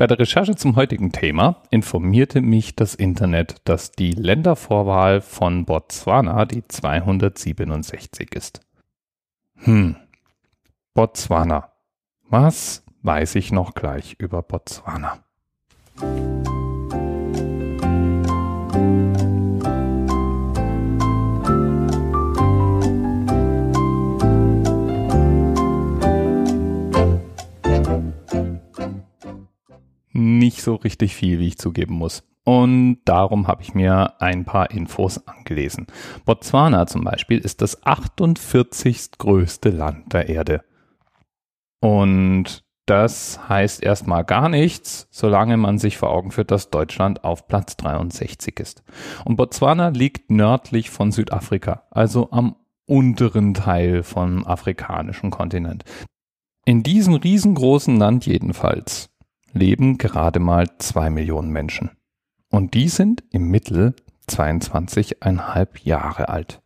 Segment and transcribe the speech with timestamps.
[0.00, 6.46] Bei der Recherche zum heutigen Thema informierte mich das Internet, dass die Ländervorwahl von Botswana
[6.46, 8.62] die 267 ist.
[9.56, 9.96] Hm,
[10.94, 11.72] Botswana.
[12.30, 15.22] Was weiß ich noch gleich über Botswana?
[30.12, 32.22] Nicht so richtig viel, wie ich zugeben muss.
[32.44, 35.86] Und darum habe ich mir ein paar Infos angelesen.
[36.24, 39.12] Botswana zum Beispiel ist das 48.
[39.18, 40.64] größte Land der Erde.
[41.80, 47.46] Und das heißt erstmal gar nichts, solange man sich vor Augen führt, dass Deutschland auf
[47.46, 48.82] Platz 63 ist.
[49.24, 55.84] Und Botswana liegt nördlich von Südafrika, also am unteren Teil vom afrikanischen Kontinent.
[56.64, 59.09] In diesem riesengroßen Land jedenfalls
[59.52, 61.90] leben gerade mal zwei Millionen Menschen.
[62.50, 63.94] Und die sind im Mittel
[64.28, 66.60] 22,5 Jahre alt.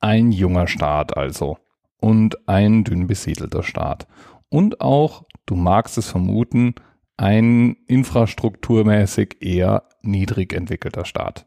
[0.00, 1.58] Ein junger Staat also.
[1.98, 4.06] Und ein dünn besiedelter Staat.
[4.48, 6.74] Und auch, du magst es vermuten,
[7.16, 11.46] ein infrastrukturmäßig eher niedrig entwickelter Staat.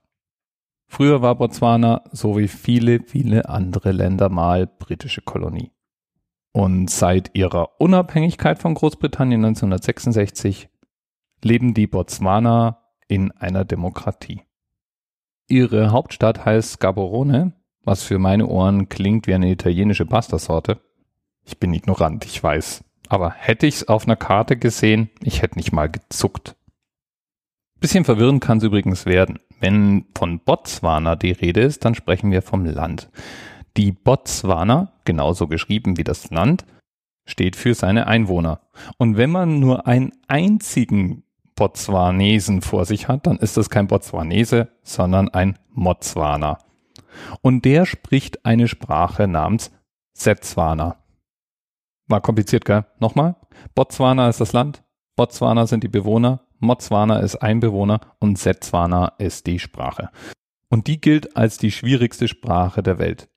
[0.88, 5.72] Früher war Botswana, so wie viele, viele andere Länder mal britische Kolonie.
[6.52, 10.70] Und seit ihrer Unabhängigkeit von Großbritannien 1966
[11.44, 14.42] leben die Botswana in einer Demokratie.
[15.48, 20.80] Ihre Hauptstadt heißt Gaborone, was für meine Ohren klingt wie eine italienische Pastasorte.
[21.44, 22.84] Ich bin ignorant, ich weiß.
[23.08, 26.56] Aber hätte ich's auf einer Karte gesehen, ich hätte nicht mal gezuckt.
[27.80, 29.40] Bisschen verwirrend kann es übrigens werden.
[29.60, 33.10] Wenn von Botswana die Rede ist, dann sprechen wir vom Land.
[33.78, 36.66] Die Botswana, genauso geschrieben wie das Land,
[37.26, 38.62] steht für seine Einwohner.
[38.98, 41.24] Und wenn man nur einen einzigen
[41.56, 46.58] Botswanesen vor sich hat, dann ist das kein Botswanese, sondern ein Motswana.
[47.42, 49.72] Und der spricht eine Sprache namens
[50.14, 50.98] Setswana.
[52.08, 52.86] War kompliziert, gell?
[53.00, 53.36] Nochmal.
[53.76, 54.84] Botswana ist das Land,
[55.16, 60.10] Botswana sind die Bewohner, Motswana ist ein Bewohner und Setswana ist die Sprache.
[60.70, 63.30] Und die gilt als die schwierigste Sprache der Welt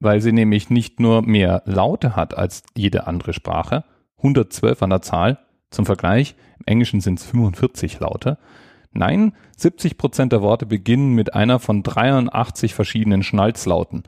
[0.00, 3.84] weil sie nämlich nicht nur mehr Laute hat als jede andere Sprache,
[4.18, 5.38] 112 an der Zahl,
[5.70, 8.38] zum Vergleich, im Englischen sind es 45 Laute.
[8.92, 14.04] Nein, 70 Prozent der Worte beginnen mit einer von 83 verschiedenen Schnalzlauten.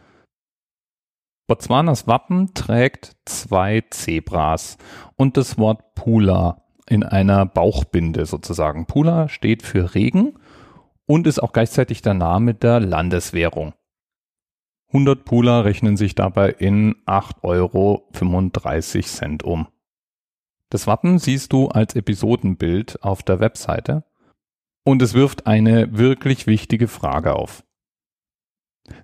[1.47, 4.79] Botswanas Wappen trägt zwei Zebras
[5.17, 8.87] und das Wort Pula in einer Bauchbinde sozusagen.
[8.87, 10.35] Pula steht für Regen
[11.07, 13.75] und ist auch gleichzeitig der Name der Landeswährung.
[14.93, 17.43] 100 Pula rechnen sich dabei in 8,35
[19.23, 19.69] Euro um.
[20.69, 24.05] Das Wappen siehst du als Episodenbild auf der Webseite
[24.85, 27.63] und es wirft eine wirklich wichtige Frage auf.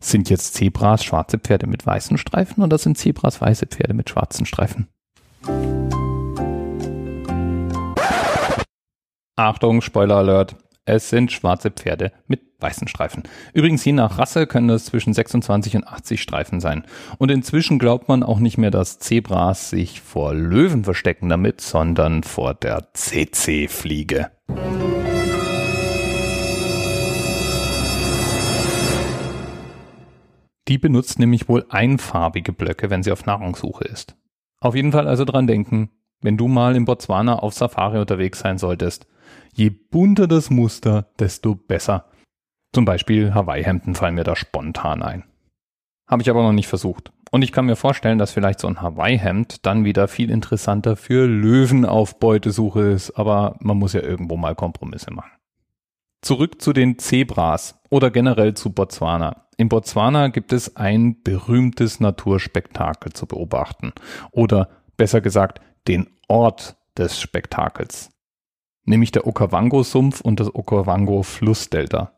[0.00, 4.44] Sind jetzt Zebras schwarze Pferde mit weißen Streifen oder sind Zebras weiße Pferde mit schwarzen
[4.44, 4.88] Streifen?
[9.36, 10.56] Achtung, Spoiler Alert.
[10.88, 13.24] Es sind schwarze Pferde mit weißen Streifen.
[13.52, 16.84] Übrigens, je nach Rasse können das zwischen 26 und 80 Streifen sein.
[17.19, 22.22] Und inzwischen glaubt man auch nicht mehr, dass Zebras sich vor Löwen verstecken damit, sondern
[22.22, 24.30] vor der CC-Fliege.
[30.68, 34.16] Die benutzt nämlich wohl einfarbige Blöcke, wenn sie auf Nahrungssuche ist.
[34.60, 35.91] Auf jeden Fall also dran denken,
[36.22, 39.08] wenn du mal in Botswana auf Safari unterwegs sein solltest,
[39.53, 42.06] Je bunter das Muster, desto besser.
[42.72, 45.25] Zum Beispiel Hawaii-Hemden fallen mir da spontan ein.
[46.09, 47.12] Habe ich aber noch nicht versucht.
[47.31, 51.26] Und ich kann mir vorstellen, dass vielleicht so ein Hawaii-Hemd dann wieder viel interessanter für
[51.26, 55.32] Löwenaufbeutesuche ist, aber man muss ja irgendwo mal Kompromisse machen.
[56.22, 59.47] Zurück zu den Zebras oder generell zu Botswana.
[59.56, 63.92] In Botswana gibt es ein berühmtes Naturspektakel zu beobachten.
[64.32, 68.10] Oder besser gesagt, den Ort des Spektakels
[68.86, 72.12] nämlich der Okavango-Sumpf und das Okavango-Flussdelta.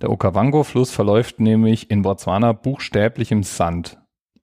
[0.00, 3.98] Der Okavango-Fluss verläuft nämlich in Botswana buchstäblich im Sand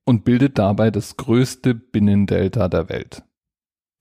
[0.05, 3.23] und bildet dabei das größte Binnendelta der Welt.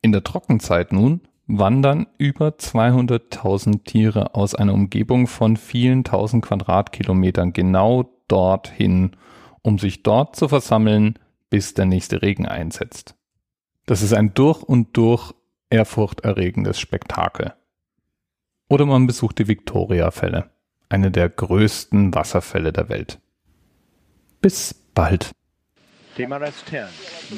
[0.03, 7.53] In der Trockenzeit nun wandern über 200.000 Tiere aus einer Umgebung von vielen tausend Quadratkilometern
[7.53, 9.17] genau dorthin,
[9.63, 11.19] um sich dort zu versammeln,
[11.51, 13.17] bis der nächste Regen einsetzt.
[13.87, 15.35] Das ist ein durch und durch
[15.71, 17.55] ehrfurchterregendes Spektakel.
[18.69, 20.51] Oder man besucht die Victoria-Fälle,
[20.89, 23.19] eine der größten Wasserfälle der Welt.
[24.41, 25.31] Bis bald.
[26.17, 26.85] TMRS 10,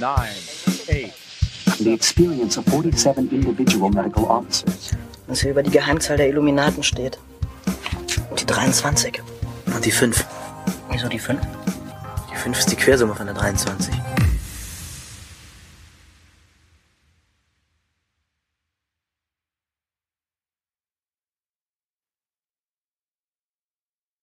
[0.00, 4.92] 9, 8, the experience of 47 individual medical officers.
[5.26, 7.18] Was hier über die Geheimzahl der Illuminaten steht.
[8.38, 9.22] Die 23.
[9.66, 10.26] Und die 5.
[10.90, 11.40] Wieso die 5?
[12.30, 13.94] Die 5 ist die Quersumme von der 23.